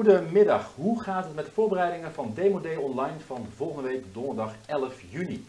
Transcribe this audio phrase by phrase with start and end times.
[0.00, 4.54] Goedemiddag, hoe gaat het met de voorbereidingen van Demo Day Online van volgende week donderdag
[4.66, 5.46] 11 juni?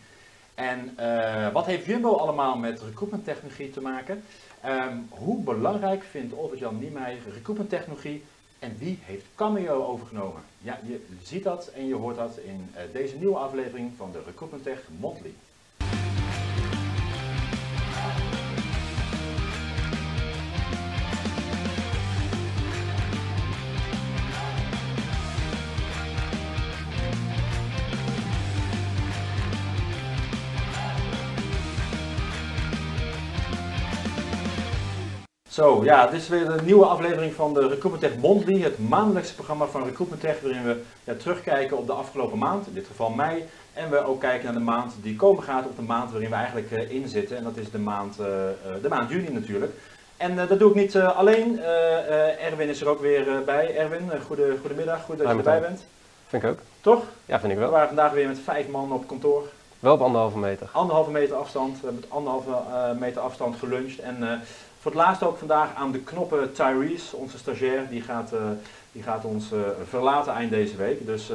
[0.55, 4.23] En uh, wat heeft Jumbo allemaal met recruitment technologie te maken?
[4.65, 8.23] Um, hoe belangrijk vindt Olvert-Jan Niemeyer recruitment technologie
[8.59, 10.41] en wie heeft Cameo overgenomen?
[10.57, 14.21] Ja, je ziet dat en je hoort dat in uh, deze nieuwe aflevering van de
[14.25, 15.33] Recruitment Tech Monthly.
[35.57, 39.33] Zo, ja, dit is weer een nieuwe aflevering van de Recruitment Tech Monthly, het maandelijkse
[39.33, 43.09] programma van Recruitment Tech, waarin we ja, terugkijken op de afgelopen maand, in dit geval
[43.09, 46.29] mei, en we ook kijken naar de maand die komen gaat, op de maand waarin
[46.29, 48.25] we eigenlijk uh, in zitten, en dat is de maand, uh,
[48.81, 49.71] de maand juni natuurlijk.
[50.17, 51.59] En uh, dat doe ik niet alleen,
[52.39, 53.77] Erwin is er ook weer bij.
[53.77, 55.85] Erwin, goede, goedemiddag, goed dat je erbij bent.
[56.27, 56.59] Vind ik ook.
[56.81, 57.03] Toch?
[57.25, 57.67] Ja, vind ik wel.
[57.67, 59.43] We waren vandaag weer met vijf man op kantoor.
[59.79, 60.69] Wel op anderhalve meter.
[60.71, 64.41] Anderhalve meter afstand, we hebben met anderhalve meter afstand geluncht en
[64.87, 68.39] voor het laatst ook vandaag aan de knoppen Tyrese, onze stagiair, die gaat, uh,
[68.91, 71.05] die gaat ons uh, verlaten eind deze week.
[71.05, 71.31] Dus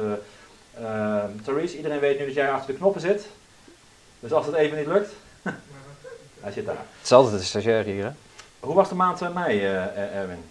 [0.79, 3.27] uh, Tyrese, iedereen weet nu dat jij achter de knoppen zit.
[4.19, 5.11] Dus als het even niet lukt,
[6.43, 6.75] hij zit daar.
[6.75, 8.11] Het is altijd de stagiair hier, hè?
[8.59, 9.63] Hoe was de maand mei,
[9.95, 10.43] Erwin?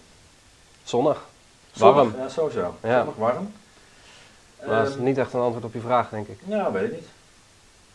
[0.84, 1.24] Zonnig.
[1.72, 1.96] Warm.
[1.96, 2.76] Zonnig, ja, sowieso.
[2.82, 2.98] Ja.
[2.98, 3.52] Zonnig, warm.
[4.66, 6.38] Maar dat is niet echt een antwoord op je vraag, denk ik.
[6.44, 7.08] Nou, weet ik niet.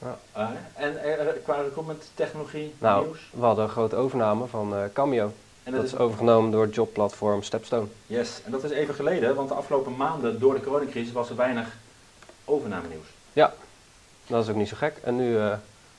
[0.02, 0.18] Ja.
[0.38, 3.30] Uh, en uh, qua recruitment technologie nou, nieuws?
[3.34, 5.32] we hadden een grote overname van uh, Cameo.
[5.64, 7.88] En dat, dat, is overgenomen door het jobplatform Stepstone.
[8.06, 11.36] Yes, en dat is even geleden, want de afgelopen maanden door de coronacrisis was er
[11.36, 11.78] weinig
[12.46, 13.08] overname nieuws.
[13.34, 13.54] Ja,
[14.28, 14.94] dat is ook niet zo gek.
[15.04, 15.40] En nu,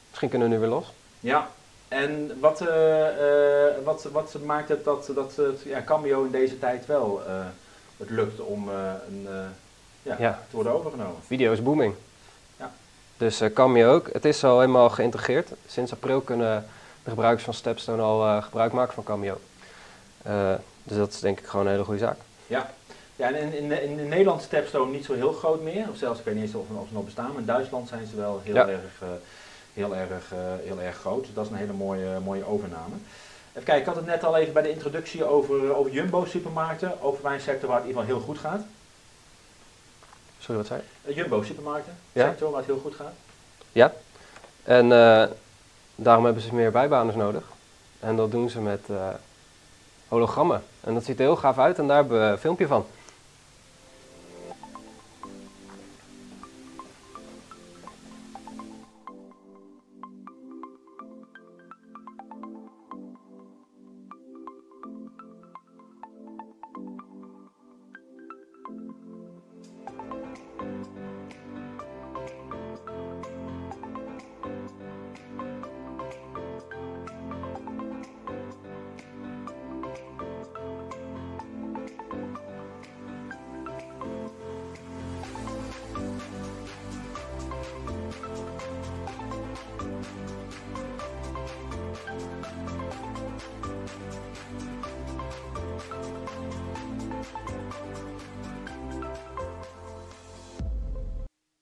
[0.08, 0.92] misschien kunnen we nu weer los.
[1.20, 1.48] Ja,
[1.88, 2.64] en wat,
[3.84, 7.22] wat, wat maakt het dat, dat ja, Cameo in deze tijd wel
[7.96, 9.28] het lukt om een,
[10.02, 10.42] ja, ja.
[10.48, 11.22] te worden overgenomen?
[11.26, 11.94] Video is booming.
[13.18, 14.08] Dus uh, Cameo ook.
[14.12, 15.48] Het is al helemaal geïntegreerd.
[15.66, 16.66] Sinds april kunnen
[17.02, 19.40] de gebruikers van Stepstone al uh, gebruik maken van Cameo.
[20.26, 22.16] Uh, dus dat is denk ik gewoon een hele goede zaak.
[22.46, 22.70] Ja,
[23.16, 25.86] ja en in, in, in Nederland is Stepstone niet zo heel groot meer.
[25.90, 27.28] Of zelfs, ik weet niet eens of, of ze nog bestaan.
[27.28, 28.68] Maar in Duitsland zijn ze wel heel, ja.
[28.68, 29.02] erg,
[29.74, 30.32] heel, erg,
[30.64, 31.24] heel erg groot.
[31.24, 32.94] Dus dat is een hele mooie, mooie overname.
[33.48, 37.02] Even kijken, ik had het net al even bij de introductie over, over Jumbo supermarkten.
[37.02, 38.62] Over mijn sector waar het in ieder geval heel goed gaat.
[40.48, 41.14] Sorry, wat zei je?
[41.14, 42.28] Jumbo supermarkten, ja?
[42.28, 43.12] sector waar het heel goed gaat.
[43.72, 43.92] Ja,
[44.62, 45.24] en uh,
[45.94, 47.42] daarom hebben ze meer bijbaners nodig.
[48.00, 49.08] En dat doen ze met uh,
[50.08, 50.62] hologrammen.
[50.80, 52.86] En dat ziet er heel gaaf uit en daar hebben we een filmpje van.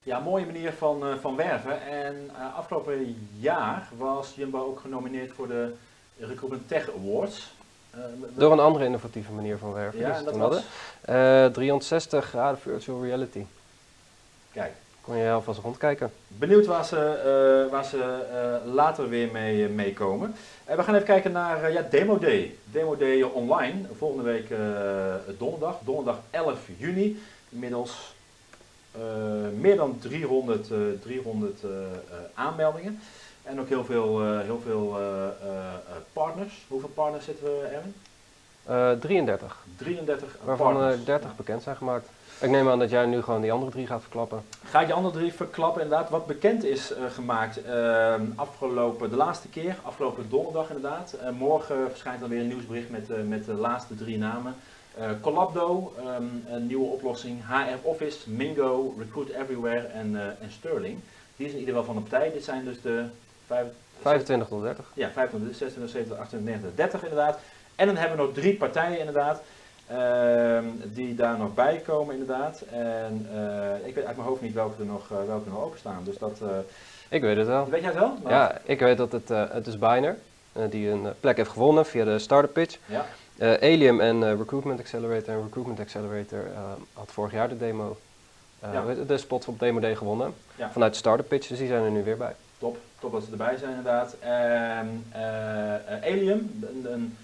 [0.07, 1.83] Ja, mooie manier van, uh, van werven.
[1.87, 5.73] En uh, afgelopen jaar was Jumbo ook genomineerd voor de
[6.19, 7.55] Recruitment Tech Awards.
[7.97, 8.01] Uh,
[8.35, 10.01] Door een andere innovatieve manier van werven.
[10.01, 10.63] Ja, dus dat was?
[11.53, 13.45] 360 graden virtual reality.
[14.53, 14.73] Kijk.
[15.01, 16.13] Kon je alvast rondkijken.
[16.29, 18.21] Benieuwd waar ze, waar ze
[18.65, 20.35] later weer mee meekomen.
[20.65, 22.57] we gaan even kijken naar ja, Demo Day.
[22.65, 23.75] Demo Day online.
[23.97, 24.49] Volgende week
[25.39, 25.79] donderdag.
[25.85, 27.23] Donderdag 11 juni.
[27.49, 28.16] Inmiddels
[29.59, 31.71] meer dan 300, uh, 300 uh,
[32.35, 33.01] aanmeldingen.
[33.43, 34.99] En ook heel veel, heel veel
[36.13, 36.65] partners.
[36.69, 37.95] Hoeveel partners zitten we erin?
[39.01, 39.65] 33.
[39.77, 41.05] 33 Waarvan partners.
[41.05, 42.09] 30 bekend zijn gemaakt.
[42.41, 44.43] Ik neem aan dat jij nu gewoon die andere drie gaat verklappen.
[44.65, 46.11] Ga ik die andere drie verklappen, inderdaad.
[46.11, 51.15] Wat bekend is uh, gemaakt uh, afgelopen, de laatste keer, afgelopen donderdag inderdaad.
[51.23, 54.55] Uh, morgen verschijnt dan weer een nieuwsbericht met, met de laatste drie namen.
[54.99, 60.99] Uh, Collabdo, um, een nieuwe oplossing, HR Office, Mingo, Recruit Everywhere en, uh, en Sterling.
[61.37, 62.33] Die is in ieder geval van de partij.
[62.33, 63.05] Dit zijn dus de
[63.47, 63.67] 5,
[64.01, 64.91] 25 tot 30.
[64.95, 67.39] Ja, 25, 26, 27, 28, 29, 30 inderdaad.
[67.75, 69.43] En dan hebben we nog drie partijen inderdaad.
[69.93, 72.61] Uh, die daar nog bij komen inderdaad.
[72.61, 76.05] En uh, ik weet uit mijn hoofd niet welke er nog, welke er nog openstaan.
[76.05, 76.41] Dus dat,
[77.09, 77.69] ik weet het wel.
[77.69, 78.17] Weet jij het wel?
[78.29, 80.17] Ja, ik weet dat het, het is Biner.
[80.71, 82.79] die een plek heeft gewonnen via de startup pitch.
[82.87, 83.07] Ja.
[83.39, 86.59] Uh, Alium en uh, Recruitment Accelerator en Recruitment Accelerator uh,
[86.93, 87.97] had vorig jaar de demo,
[88.61, 88.85] ja.
[89.07, 90.35] de spot op Demo Day gewonnen.
[90.55, 90.71] Ja.
[90.71, 92.35] Vanuit de startup pitch, dus die zijn er nu weer bij.
[92.59, 94.17] Top, top dat ze erbij zijn inderdaad.
[94.19, 95.05] En
[96.03, 97.17] Alium, een, een,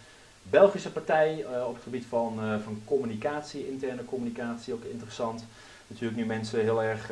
[0.42, 5.44] Belgische partij op het gebied van, van communicatie, interne communicatie, ook interessant.
[5.86, 7.10] Natuurlijk nu mensen heel erg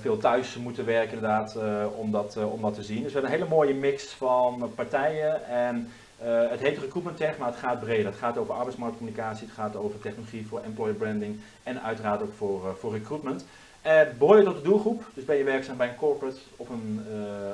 [0.00, 1.56] veel thuis moeten werken inderdaad
[1.96, 3.02] om, dat, om dat te zien.
[3.02, 5.88] Dus we hebben een hele mooie mix van partijen en
[6.22, 8.06] uh, het heet recruitment tech, maar het gaat breder.
[8.06, 12.64] Het gaat over arbeidsmarktcommunicatie, het gaat over technologie voor employer branding en uiteraard ook voor,
[12.64, 13.44] uh, voor recruitment.
[13.86, 14.00] Uh,
[14.36, 17.06] je tot de doelgroep, dus ben je werkzaam bij een corporate of een,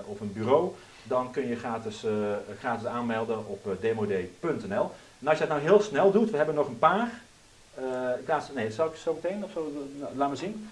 [0.05, 0.71] of een bureau,
[1.03, 2.05] dan kun je gratis,
[2.59, 4.91] gratis aanmelden op demoday.nl.
[5.21, 7.21] En als je dat nou heel snel doet, we hebben nog een paar.
[8.21, 10.69] ik laat, nee, zal ik zo meteen, of zo, nou, laat me zien.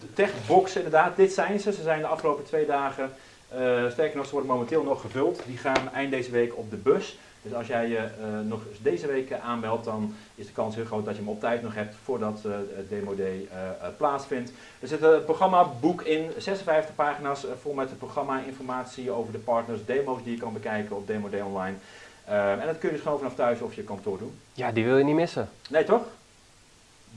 [0.00, 1.72] De techbox inderdaad, dit zijn ze.
[1.72, 3.12] Ze zijn de afgelopen twee dagen
[3.58, 5.42] uh, sterker nog, ze worden momenteel nog gevuld.
[5.46, 7.18] Die gaan eind deze week op de bus.
[7.42, 11.04] Dus als jij je uh, nog deze week aanmeldt, dan is de kans heel groot
[11.04, 13.48] dat je hem op tijd nog hebt voordat uh, het Demo Day
[13.96, 14.52] plaatsvindt.
[14.80, 20.34] Er zit een programmaboek in, 56 pagina's, vol met programma-informatie over de partners, demo's die
[20.34, 21.76] je kan bekijken op Demo Day Online.
[22.24, 24.34] en dat kun je dus gewoon vanaf thuis of je kantoor doen.
[24.52, 25.48] Ja, die wil je niet missen.
[25.68, 26.02] Nee, toch?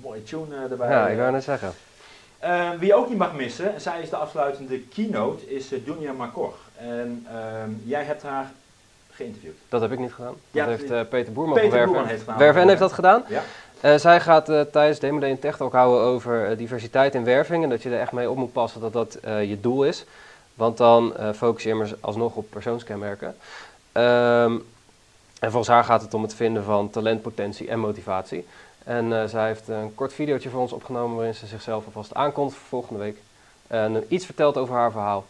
[0.02, 0.90] Mooie tune erbij.
[0.90, 1.74] Ja, ik wou net zeggen.
[2.46, 6.12] Uh, wie ook niet mag missen, en zij is de afsluitende keynote, is uh, Dunia
[6.12, 6.54] Makor.
[6.76, 7.34] En uh,
[7.84, 8.52] jij hebt haar
[9.12, 9.56] geïnterviewd.
[9.70, 10.36] Dat heb ik niet gedaan.
[10.52, 12.08] Dat heeft uh, Peter Boerman Peter van Werven.
[12.08, 12.38] heeft gedaan.
[12.38, 13.24] Werven heeft dat gedaan.
[13.82, 13.98] Ja.
[13.98, 17.64] zij gaat tijdens Demo Day tech talk houden over diversiteit in werving.
[17.64, 20.06] En dat je er echt mee op moet passen dat dat je doel is.
[20.54, 23.36] Want dan focus je immers alsnog op persoonskenmerken.
[23.92, 24.56] Ehm,
[25.40, 28.46] en volgens haar gaat het om het vinden van talentpotentie en motivatie.
[28.86, 32.58] En uh, zij heeft een kort videootje voor ons opgenomen waarin ze zichzelf alvast aankondigt
[32.58, 33.18] voor volgende week.
[33.68, 35.26] En iets vertelt over haar verhaal.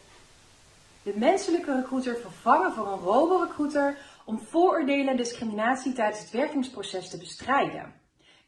[1.04, 7.18] De menselijke recruiter vervangen voor een robo-recruiter om vooroordelen en discriminatie tijdens het werkingsproces te
[7.18, 7.94] bestrijden.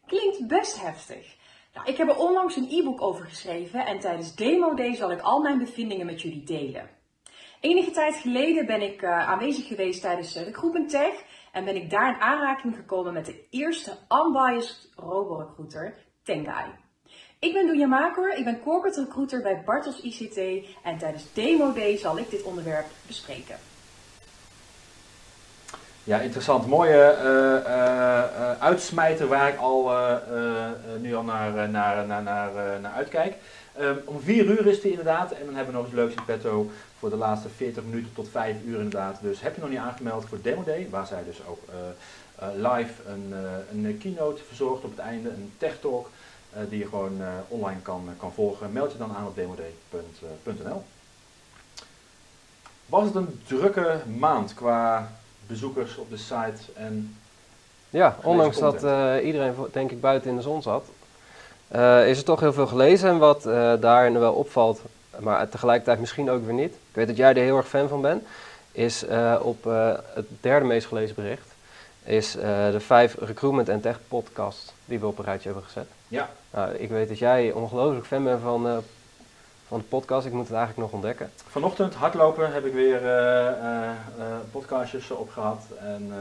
[0.06, 1.36] Klinkt best heftig.
[1.74, 5.20] Nou, ik heb er onlangs een e-book over geschreven en tijdens Demo Day zal ik
[5.20, 6.90] al mijn bevindingen met jullie delen.
[7.60, 11.14] Enige tijd geleden ben ik uh, aanwezig geweest tijdens uh, Tech
[11.58, 16.66] en ben ik daar in aanraking gekomen met de eerste unbiased robo-recruiter, Tengai.
[17.38, 21.96] Ik ben Doenja Maker, ik ben corporate recruiter bij Bartels ICT en tijdens Demo Day
[21.96, 23.56] zal ik dit onderwerp bespreken.
[26.04, 26.66] Ja, interessant.
[26.66, 29.92] Mooie uh, uh, uitsmijter waar ik al
[30.98, 33.34] nu al naar, naar, naar, naar, naar uitkijk.
[33.80, 36.24] Um, om vier uur is die inderdaad en dan hebben we nog iets leuks in
[36.24, 39.18] petto voor de laatste 40 minuten tot 5 uur inderdaad.
[39.22, 41.60] Dus heb je nog niet aangemeld voor Demo Day, waar zij dus ook
[42.54, 43.34] live een,
[43.72, 46.10] een keynote verzorgt op het einde, een tech talk.
[46.68, 48.72] die je gewoon online kan, kan volgen.
[48.72, 50.84] Meld je dan aan op demoday.nl.
[52.86, 55.12] Was het een drukke maand qua
[55.46, 57.16] bezoekers op de site en
[57.90, 58.74] ja, ondanks dat
[59.22, 60.84] iedereen denk ik buiten in de zon zat,
[61.74, 63.08] uh, is er toch heel veel gelezen.
[63.08, 64.80] En wat uh, daarin wel opvalt,
[65.18, 66.72] maar tegelijkertijd misschien ook weer niet.
[66.72, 68.22] Ik weet dat jij er heel erg fan van bent.
[68.72, 69.04] Is
[69.40, 69.64] op
[70.14, 71.46] het derde meest gelezen bericht.
[72.04, 72.32] Is
[72.72, 75.86] de vijf recruitment en tech podcasts die we op een rijtje hebben gezet.
[76.08, 76.28] Ja.
[76.50, 78.82] Nou, ik weet dat jij ongelooflijk fan bent van
[79.68, 80.26] van de podcast.
[80.26, 81.30] Ik moet het eigenlijk nog ontdekken.
[81.48, 83.90] Vanochtend hardlopen heb ik weer uh, uh,
[84.50, 85.62] podcastjes opgehad.
[85.80, 86.12] En,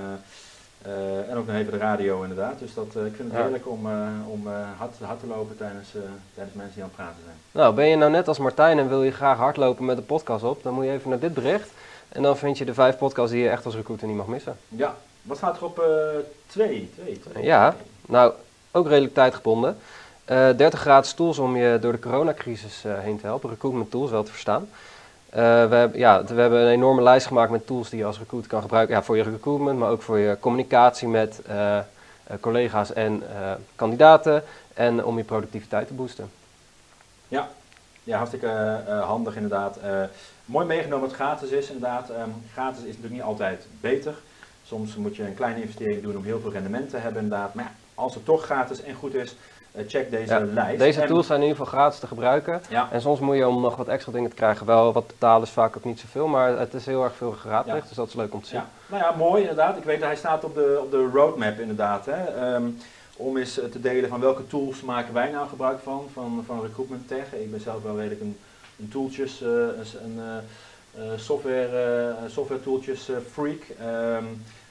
[1.30, 2.60] en ook nog even de radio inderdaad.
[2.60, 3.88] Dus dat, ik vind het heerlijk om,
[4.28, 4.48] om
[4.78, 5.90] hard, hard, te lopen tijdens,
[6.34, 7.36] tijdens mensen die aan het praten zijn.
[7.52, 10.44] Nou, ben je nou net als Martijn en wil je graag hardlopen met de podcast
[10.44, 11.70] op, dan moet je even naar dit bericht.
[12.10, 14.58] En dan vind je de vijf podcasts die je echt als recruiter niet mag missen.
[14.68, 15.84] Ja, wat gaat er op
[16.48, 17.44] twee, twee, twee?
[17.44, 17.76] Ja,
[18.06, 18.34] nou,
[18.72, 19.78] ook redelijk tijdgebonden.
[20.28, 23.50] 30 eh, graden tools om je door de coronacrisis heen te helpen.
[23.50, 24.70] Recruitment tools wel te verstaan.
[25.38, 28.20] Uh, we, hebben, ja, we hebben een enorme lijst gemaakt met tools die je als
[28.20, 28.96] recruiter kan gebruiken.
[28.96, 31.42] Ja, voor je recruitment, maar ook voor je communicatie met
[32.40, 33.24] collega's en
[33.76, 34.44] kandidaten.
[34.74, 36.30] En om je productiviteit te boosten.
[37.28, 37.50] Ja,
[38.04, 39.80] ja hartstikke handig inderdaad.
[40.46, 42.10] mooi meegenomen wat gratis is inderdaad.
[42.10, 44.14] Um, gratis is natuurlijk niet altijd beter.
[44.66, 47.54] Soms moet je een kleine investering doen om heel veel rendement te hebben inderdaad.
[47.54, 49.36] Maar ja, als het toch gratis en goed is, eh,
[49.88, 50.80] check deze lijst.
[50.80, 52.62] Deze tools zijn in ieder geval gratis te gebruiken.
[52.92, 55.54] En soms moet je om nog wat extra dingen te krijgen wel wat betalen is
[55.54, 58.34] vaak ook niet zoveel, maar het is heel erg veel geraadpleegd, dus dat is leuk
[58.34, 58.62] om te zien.
[58.88, 59.78] Nou ja, mooi inderdaad.
[59.78, 62.06] Ik weet dat hij staat op de, op de roadmap inderdaad.
[62.06, 62.54] Hè.
[62.56, 62.78] Um,
[63.16, 66.62] om eens eh, te delen van welke tools maken wij nou gebruik van, van, van
[66.62, 67.34] recruitment tech.
[67.34, 68.38] Ik ben zelf wel redelijk een,
[68.80, 69.50] een tooltjes, uh,
[70.04, 73.62] een software, software tooltjes freak.
[73.82, 74.22] Um, uh,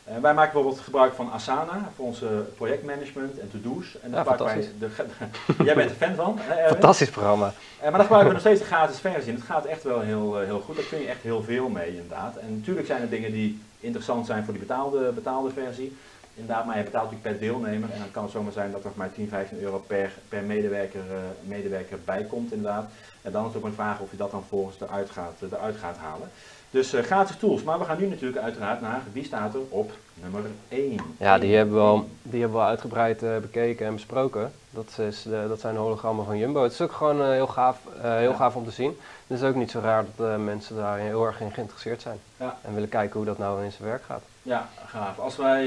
[0.06, 3.98] wij maken bijvoorbeeld gebruik van Asana voor onze projectmanagement en to-do's.
[4.02, 4.66] En ja, fantastisch.
[4.78, 4.88] De,
[5.64, 6.38] jij bent er fan van.
[6.40, 7.46] Hè, Fantastisch programma.
[7.46, 9.30] Uh, maar daar gebruiken we nog steeds de gratis versie.
[9.30, 10.76] En het gaat echt wel heel, heel goed.
[10.76, 12.36] Daar kun je echt heel veel mee inderdaad.
[12.36, 15.96] En natuurlijk zijn er dingen die interessant zijn voor die betaalde, betaalde versie.
[16.38, 18.90] Inderdaad, maar je betaalt natuurlijk per deelnemer en dan kan het zomaar zijn dat er
[18.95, 22.90] maar 10, 15 euro per, per medewerker, uh, medewerker bijkomt inderdaad.
[23.23, 25.76] En dan is het ook een vraag of je dat dan volgens eruit gaat, eruit
[25.76, 26.28] gaat halen.
[26.71, 27.62] Dus uh, gratis tools.
[27.62, 31.00] Maar we gaan nu natuurlijk uiteraard naar wie staat er op nummer 1.
[31.19, 34.52] Ja, die hebben we al, die hebben we uitgebreid uh, bekeken en besproken.
[34.71, 36.62] Dat, is de, dat zijn de hologrammen van Jumbo.
[36.62, 38.37] Het is ook gewoon uh, heel, gaaf, heel ja.
[38.37, 38.99] gaaf om te zien.
[39.26, 42.19] Het is ook niet zo raar dat mensen daar heel erg in geïnteresseerd zijn.
[42.37, 42.59] Ja.
[42.62, 44.23] En willen kijken hoe dat nou in zijn werk gaat.
[44.47, 45.19] Ja, gaaf.
[45.19, 45.65] Als wij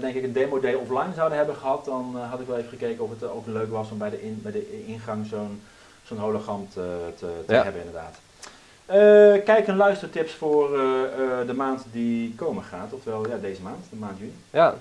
[0.00, 3.04] denk ik een demo day offline zouden hebben gehad, dan had ik wel even gekeken
[3.04, 5.62] of het ook leuk was om bij de, in, bij de ingang zo'n
[6.04, 7.62] zo'n hologram te, te, te ja.
[7.62, 8.16] hebben inderdaad.
[9.44, 10.68] Kijk en luistertips voor
[11.46, 14.34] de maand die komen gaat, oftewel ja, deze maand, de maand juni.
[14.50, 14.74] Ja,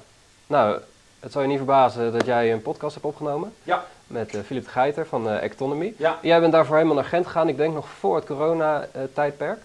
[0.47, 0.79] nou,
[1.19, 3.53] het zal je niet verbazen dat jij een podcast hebt opgenomen.
[3.63, 3.85] Ja.
[4.07, 5.93] Met Philip de Geiter van Ectonomy.
[5.97, 6.17] Ja.
[6.21, 9.59] Jij bent daarvoor helemaal naar Gent gegaan, ik denk nog voor het corona-tijdperk.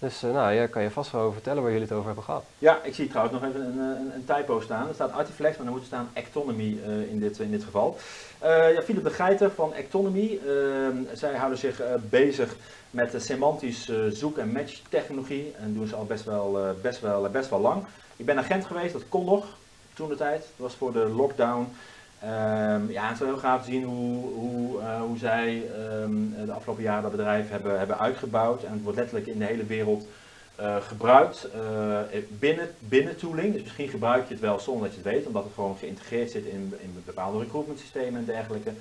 [0.00, 2.44] Dus uh, nou, kan je vast wel over vertellen waar jullie het over hebben gehad.
[2.58, 4.88] Ja, ik zie trouwens nog even een, een, een typo staan.
[4.88, 7.98] Er staat Artiflex, maar dan moet er staan Ectonomy uh, in, dit, in dit geval.
[8.42, 10.38] Uh, ja, Philip de Geiter van Ectonomy.
[10.46, 12.56] Ehm, zij houden zich bezig
[12.90, 15.54] met semantische zoek- en match technologie.
[15.58, 17.84] En doen ze al best wel, best, wel, best wel lang.
[18.16, 19.46] Ik ben agent geweest, dat kon nog
[19.94, 20.40] toen de tijd.
[20.40, 21.72] Dat was voor de lockdown.
[22.24, 25.62] Um, ja, het is heel gaaf te zien hoe, hoe, uh, hoe zij
[26.02, 28.62] um, de afgelopen jaren dat bedrijf hebben, hebben uitgebouwd.
[28.62, 30.06] En het wordt letterlijk in de hele wereld
[30.60, 31.98] uh, gebruikt uh,
[32.28, 33.52] binnen, binnen tooling.
[33.52, 36.30] Dus misschien gebruik je het wel zonder dat je het weet, omdat het gewoon geïntegreerd
[36.30, 38.72] zit in, in bepaalde recruitment systemen en dergelijke.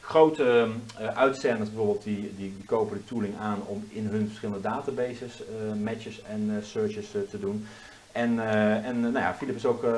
[0.00, 0.68] Grote
[1.14, 5.42] uitzenders bijvoorbeeld, die, die, die, kopen de tooling aan om in hun verschillende databases
[5.82, 7.66] matches en searches te doen.
[8.16, 9.90] En, uh, en nou ja, Philip is ook, uh,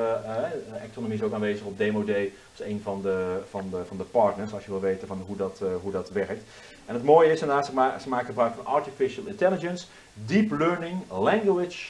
[0.83, 4.03] Ectonomy is ook aanwezig op Demo Day als een van de, van de, van de
[4.03, 6.43] partners, als je wil weten van hoe, dat, hoe dat werkt.
[6.85, 11.01] En het mooie is inderdaad, ze, ma ze maken gebruik van artificial intelligence, deep learning,
[11.09, 11.85] language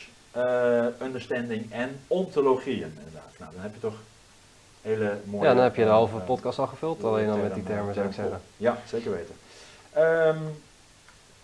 [1.01, 2.93] understanding en ontologieën.
[2.97, 3.33] Inderdaad.
[3.39, 3.95] Nou, dan heb je toch
[4.81, 5.47] hele mooie...
[5.47, 8.07] Ja, dan heb je de halve podcast al gevuld, alleen al met die termen zou
[8.07, 8.41] ik zeggen.
[8.57, 9.35] Ja, zeker weten.
[9.97, 10.61] Um,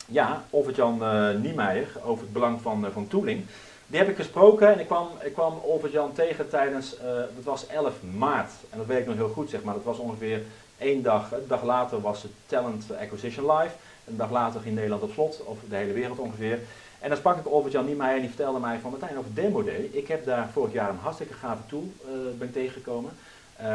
[0.08, 0.98] ja, Overt-Jan
[1.42, 3.46] Niemeyer over het belang van, van tooling.
[3.88, 5.62] Die heb ik gesproken en ik kwam, ik kwam
[5.92, 8.52] Jan tegen tijdens, uh, dat was 11 maart.
[8.70, 10.42] En dat weet ik nog heel goed zeg maar, dat was ongeveer
[10.78, 11.32] één dag.
[11.32, 13.74] Een dag later was het Talent Acquisition Live.
[14.06, 16.60] Een dag later ging Nederland op slot, of de hele wereld ongeveer.
[17.00, 19.90] En dan sprak ik Overt-Jan Niemeyer en die vertelde mij van Martijn over Demo Day.
[19.92, 23.12] Ik heb daar vorig jaar een hartstikke gave tool uh, ben tegengekomen.
[23.60, 23.66] Um,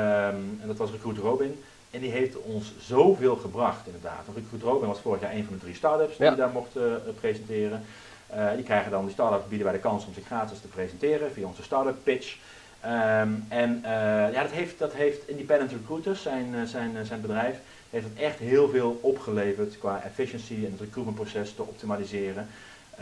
[0.61, 1.63] en dat was Recruit Robin.
[1.91, 4.25] En die heeft ons zoveel gebracht inderdaad.
[4.35, 6.35] Recruit Robin was vorig jaar een van de drie startups die ja.
[6.35, 7.85] daar mochten uh, presenteren.
[8.35, 11.33] Uh, die krijgen dan, die start-ups bieden wij de kans om zich gratis te presenteren
[11.33, 12.37] via onze start-up pitch.
[12.85, 17.57] Um, en uh, ja, dat heeft, dat heeft Independent Recruiters, zijn, uh, zijn, zijn bedrijf,
[17.91, 22.47] heeft het echt heel veel opgeleverd qua efficiency en het recruitmentproces te optimaliseren.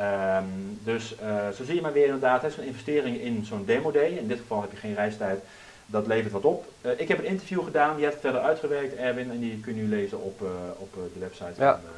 [0.00, 1.14] Um, dus
[1.56, 4.60] zo zie je maar weer inderdaad, zo'n investering in zo'n demo day, in dit geval
[4.60, 5.40] heb je geen reistijd,
[5.86, 6.72] dat levert wat op.
[6.96, 9.82] ik heb een interview gedaan, die hebt het verder uitgewerkt, Erwin, en die kun je
[9.82, 10.40] nu lezen op,
[10.78, 11.72] op de website ja.
[11.72, 11.90] van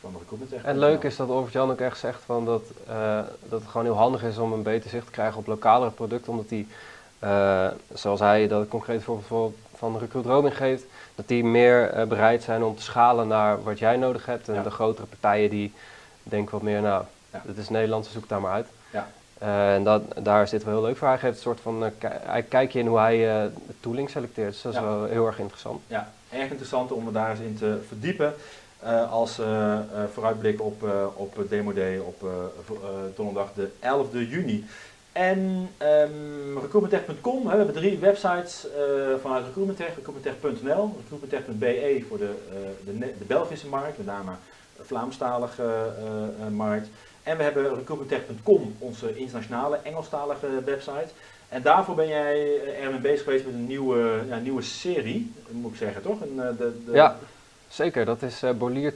[0.00, 3.60] van de recruitment En leuk is dat Overt-Jan ook echt zegt van dat, uh, dat
[3.60, 6.48] het gewoon heel handig is om een beter zicht te krijgen op lokalere producten, omdat
[6.48, 6.66] die,
[7.24, 12.42] uh, zoals hij dat concreet voorbeeld van Recruit Robin geeft, dat die meer uh, bereid
[12.42, 14.48] zijn om te schalen naar wat jij nodig hebt.
[14.48, 14.62] En ja.
[14.62, 15.72] de grotere partijen die
[16.22, 17.42] denken wat meer, nou, ja.
[17.46, 18.68] dit is Nederlands, zoek het daar maar uit.
[18.90, 19.06] Ja.
[19.74, 21.08] en dat, daar is dit wel heel leuk voor.
[21.08, 23.16] Hij geeft een soort van, hij kijkt je in hoe hij
[23.66, 24.52] de tooling selecteert.
[24.52, 24.84] Dus dat is ja.
[24.84, 25.80] wel heel erg interessant.
[25.86, 28.34] Ja, erg interessant om er daar eens in te verdiepen.
[28.84, 29.78] Uh, als uh,
[30.12, 30.84] vooruitblik op,
[31.14, 32.24] op Demo Day op
[33.16, 34.66] donderdag de 11e juni.
[35.12, 35.38] En
[35.82, 38.66] um, recruitmenttech.com, we hebben drie websites
[39.20, 42.34] vanuit Recruitmenttech, recruitmenttech.nl, recruitmenttech.be voor de,
[42.84, 44.32] de, de, Belgische markt, met name
[44.80, 45.92] Vlaamstalige
[46.50, 46.88] markt.
[47.22, 51.08] En we hebben recruitmenttech.com, onze internationale Engelstalige website.
[51.48, 55.78] En daarvoor ben jij ermee bezig geweest met een nieuwe, ja, nieuwe serie, moet ik
[55.78, 56.20] zeggen, toch?
[56.20, 57.18] Een, de, de, ja.
[57.70, 58.92] Zeker, dat is uh, Bolier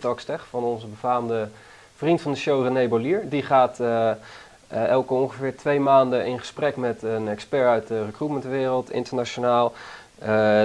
[0.50, 1.48] van onze befaamde
[1.96, 3.28] vriend van de show René Bolier.
[3.28, 8.04] Die gaat uh, uh, elke ongeveer twee maanden in gesprek met een expert uit de
[8.04, 9.72] recruitmentwereld, internationaal.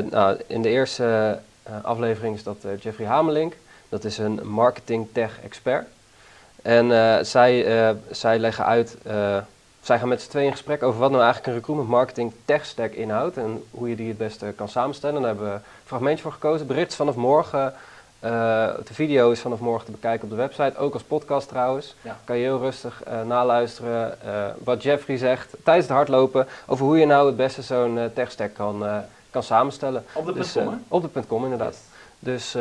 [0.10, 1.39] nou, in de eerste
[1.82, 3.54] aflevering is dat Jeffrey Hamelink.
[3.89, 5.88] Dat is een marketing tech expert.
[6.62, 7.66] En zij,
[8.12, 8.98] zij leggen uit,
[9.82, 12.66] zij gaan met z'n tweeën in gesprek over wat nou eigenlijk een recruitment marketing tech
[12.66, 15.22] stack inhoudt en hoe je die het beste kan samenstellen.
[15.22, 16.68] Daar hebben we een fragmentje voor gekozen.
[16.68, 17.74] Bericht vanaf morgen
[18.20, 21.96] de video is vanaf morgen te bekijken op de website, ook als podcast trouwens.
[22.02, 22.20] Ja.
[22.24, 26.98] Kan je heel rustig uh, naluisteren uh, wat Jeffrey zegt tijdens het hardlopen over hoe
[26.98, 30.06] je nou het beste zo'n techstack kan, kan samenstellen.
[30.14, 31.82] Op de dus, .com, Op de .com inderdaad.
[32.20, 32.52] Yes.
[32.52, 32.56] Dus...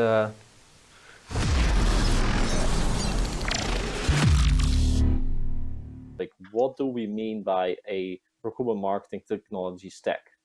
[6.18, 10.37] like what do we mean by a recruitment marketing technology stack?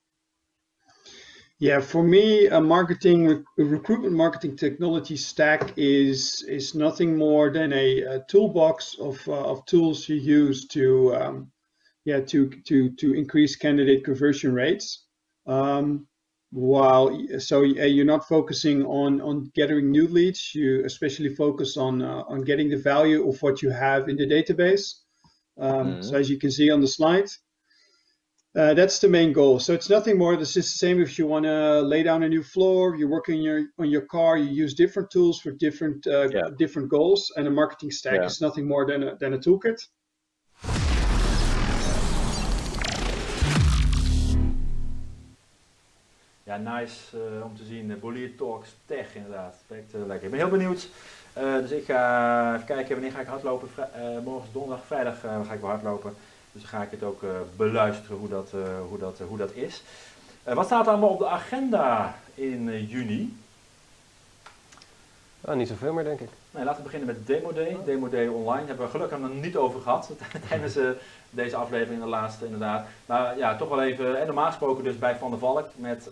[1.63, 7.71] Yeah, for me, a marketing rec- recruitment marketing technology stack is is nothing more than
[7.71, 11.51] a, a toolbox of uh, of tools you use to um,
[12.03, 15.05] yeah to to to increase candidate conversion rates.
[15.47, 16.05] Um,
[16.51, 17.07] while
[17.39, 22.23] so uh, you're not focusing on on gathering new leads, you especially focus on uh,
[22.27, 24.85] on getting the value of what you have in the database.
[25.57, 27.29] Um, So as you can see on the slide,
[28.55, 29.59] uh, that's the main goal.
[29.59, 30.35] So it's nothing more.
[30.37, 32.95] This is the same if you want to lay down a new floor.
[32.95, 34.37] You're working on your on your car.
[34.37, 36.49] You use different tools for different uh, Yeah.
[36.57, 37.31] different goals.
[37.37, 38.25] And a marketing stack Yeah.
[38.25, 39.79] is nothing more than a, than a toolkit.
[46.43, 47.89] Ja, nice eh, om te zien.
[47.89, 49.55] Uh, Bolier Talks Tech inderdaad.
[49.67, 50.23] Werkt eh, lekker.
[50.25, 50.87] Ik ben heel benieuwd.
[51.33, 53.69] Eh, dus ik ga even kijken wanneer ga ik hardlopen.
[53.69, 56.13] Vrij- eh, morgen is donderdag, vrijdag eh, ga ik wel hardlopen.
[56.53, 59.51] Dus dan ga ik het ook eh, beluisteren hoe dat, eh, hoe dat, hoe dat
[59.51, 59.83] is.
[60.43, 63.37] Eh, wat staat er allemaal op de agenda in juni?
[65.45, 66.29] Ah, niet zoveel meer, denk ik.
[66.51, 67.77] Nee, laten we beginnen met Demo Day.
[67.85, 70.11] Demo Day online hebben we gelukkig nog niet over gehad
[70.49, 70.89] tijdens eh,
[71.29, 72.85] deze aflevering, de laatste inderdaad.
[73.05, 76.09] Maar ja, toch wel even, en normaal gesproken dus bij Van der Valk met,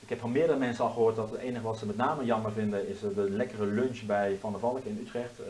[0.00, 2.52] ik heb van meerdere mensen al gehoord dat het enige wat ze met name jammer
[2.52, 5.40] vinden is de lekkere lunch bij Van der Valk in Utrecht.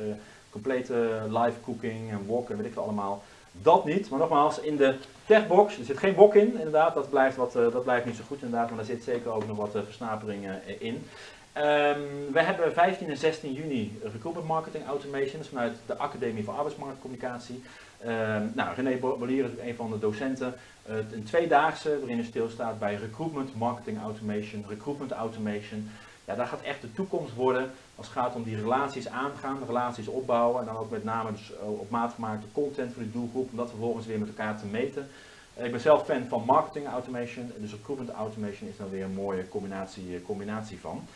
[0.50, 3.22] Complete live cooking en wok en weet ik veel allemaal.
[3.62, 4.94] Dat niet, maar nogmaals, in de
[5.26, 8.22] techbox, er zit geen wok in inderdaad, dat blijft, wat, eh, dat blijft niet zo
[8.26, 11.06] goed inderdaad, maar daar zit zeker ook nog wat eh, versnaperingen eh, in.
[11.52, 11.98] Ehm,
[12.32, 17.62] we hebben 15 en 16 juni Recruitment Marketing Automation, vanuit de Academie voor Arbeidsmarktcommunicatie.
[18.00, 20.54] Ehm, nou, René Bo- Bolier is een van de docenten.
[20.86, 25.90] Een tweedaagse waarin er stilstaat bij Recruitment Marketing Automation, Recruitment Automation.
[26.24, 29.66] Ja, daar gaat echt de toekomst worden als het gaat om die relaties aangaan, de
[29.66, 33.12] relaties opbouwen en dan ook met name dus eh, op maat gemaakte content voor die
[33.12, 35.08] doelgroep, om dat vervolgens weer met elkaar te meten.
[35.54, 39.14] Eh, ik ben zelf fan van Marketing Automation, dus Recruitment Automation is dan weer een
[39.14, 41.06] mooie combinatie, eh, combinatie van.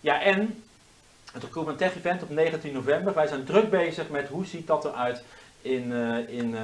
[0.00, 0.62] Ja, en
[1.32, 3.14] het Recruitment Tech Event op 19 november.
[3.14, 5.22] Wij zijn druk bezig met hoe ziet dat eruit
[5.60, 5.92] in,
[6.28, 6.54] in,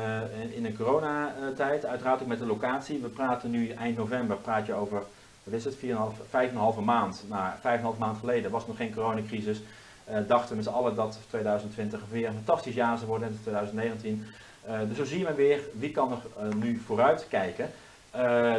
[0.54, 1.84] in een coronatijd.
[1.84, 2.98] Uiteraard ook met de locatie.
[2.98, 5.02] We praten nu eind november, praat je over,
[5.50, 7.24] wat het, 4,5, 5,5 maand.
[7.28, 7.52] Nou,
[7.94, 9.62] 5,5 maand geleden was nog geen coronacrisis.
[10.04, 14.26] Eh, dachten met z'n allen dat 2020 weer een fantastisch jaar zou worden, en 2019.
[14.62, 17.70] Eh, dus zo zien we weer wie kan er eh, nu vooruit kijken.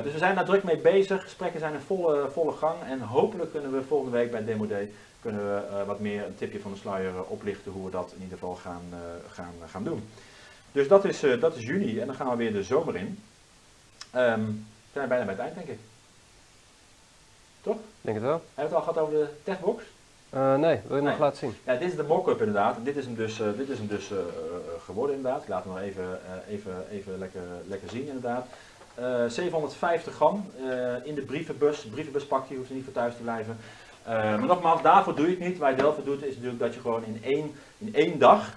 [0.03, 1.23] Dus we zijn daar druk mee bezig.
[1.23, 2.75] Gesprekken zijn in volle, volle gang.
[2.89, 6.59] En hopelijk kunnen we volgende week bij Demo Day kunnen we, wat meer een tipje
[6.59, 8.81] van de sluier oplichten hoe we dat in ieder geval gaan,
[9.31, 10.03] gaan, gaan doen.
[10.71, 13.19] Dus dat is, dat is juni en dan gaan we weer de zomer in.
[14.11, 15.79] Ehm, we zijn bijna bij het eind denk ik.
[17.61, 17.77] Toch?
[18.01, 18.41] Denk het wel.
[18.53, 19.83] Hebben we het al gehad over de techbox?
[20.31, 21.55] Eh, nee, wil je nog laten zien?
[21.65, 22.77] Ja, dit is de mock-up inderdaad.
[22.83, 24.17] Dit is hem dus, eh, dit is hem dus eh,
[24.85, 25.41] geworden inderdaad.
[25.41, 26.19] Ik laat hem nog even,
[26.49, 28.45] even, even lekker, lekker zien inderdaad.
[28.95, 30.51] Eh, 750 gram
[31.03, 31.85] in de brievenbus.
[31.85, 33.57] Brievenbuspakje, hoeft er niet voor thuis te blijven.
[34.05, 35.57] Maar nogmaals, daarvoor doe je het niet.
[35.57, 38.19] Waar je het wel voor doet, is natuurlijk dat je gewoon in één, in één
[38.19, 38.53] dag,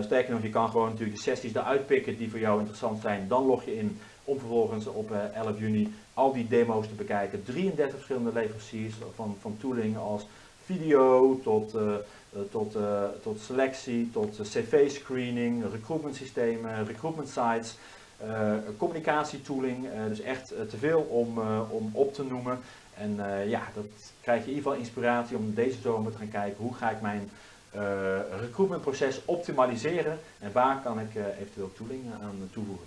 [0.00, 3.28] sterker nog, je kan gewoon natuurlijk de sessies eruit pikken die voor jou interessant zijn.
[3.28, 7.44] Dan log je in om vervolgens op eh, 11 juni al die demo's te bekijken.
[7.44, 10.26] 33 verschillende leveranciers van, van tooling als
[10.64, 17.76] video tot, eh, eh, tot, eh, tot selectie, tot eh, cv-screening, recruitment systemen, recruitment sites,
[18.16, 19.86] eh communicatietooling.
[19.86, 22.58] eh, dus echt eh, te veel om, eh, om op te noemen.
[22.96, 23.84] En eh, ja, dat
[24.20, 27.00] krijg je in ieder geval inspiratie om deze zomer te gaan kijken hoe ga ik
[27.00, 27.30] mijn
[27.70, 32.86] eh recruitmentproces optimaliseren en waar kan ik eh, eventueel tooling aan toevoegen.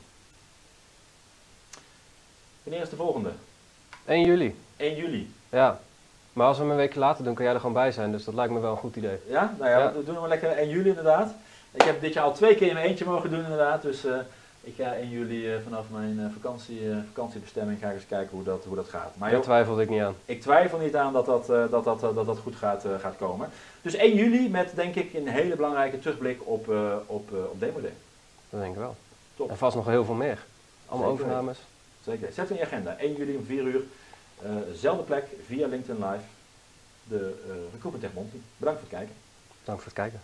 [2.63, 3.29] Wanneer is de volgende?
[4.05, 4.55] 1 juli.
[4.77, 5.33] 1 juli.
[5.49, 5.79] Ja.
[6.33, 8.11] Maar als we hem een week later doen, kan jij er gewoon bij zijn.
[8.11, 9.17] Dus dat lijkt me wel een goed idee.
[9.27, 9.93] Ja, nou ja, Ja.
[9.93, 11.33] we doen hem lekker 1 juli inderdaad.
[11.71, 13.81] Ik heb dit jaar al twee keer in mijn eentje mogen doen inderdaad.
[13.81, 14.15] Dus eh,
[14.61, 18.43] ik ga 1 juli eh, vanaf mijn eh, vakantie, vakantiebestemming ga ik eens kijken hoe
[18.43, 19.13] dat, hoe dat gaat.
[19.17, 20.15] Maar Daar twijfelde ik niet aan.
[20.25, 23.49] ik twijfel niet aan dat dat, dat, dat, dat, dat goed gaat, gaat komen.
[23.81, 26.67] Dus 1 juli met denk ik een hele belangrijke terugblik op,
[27.05, 27.93] op, op Demo Day.
[28.49, 28.95] Dat denk ik wel.
[29.35, 29.49] Top.
[29.49, 30.39] En vast nog heel veel meer.
[30.87, 31.59] Allemaal Zeker overnames.
[32.03, 32.33] Zeker.
[32.33, 32.97] Zet in je agenda.
[32.97, 33.83] 1 juli om 4 uur.
[34.73, 36.23] zelfde plek via LinkedIn Live.
[37.07, 38.37] De eh Recruitment Monty.
[38.57, 39.15] Bedankt voor het kijken.
[39.63, 40.21] Dank voor het kijken.